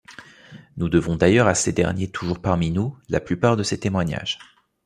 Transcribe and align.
Nous 0.77 0.89
devons 0.89 1.15
d’ailleurs 1.15 1.45
à 1.45 1.53
ces 1.53 1.73
derniers 1.73 2.07
toujours 2.09 2.41
parmi 2.41 2.71
nous, 2.71 2.97
la 3.07 3.19
plupart 3.19 3.55
de 3.55 3.61
ces 3.61 3.79
témoignages. 3.79 4.39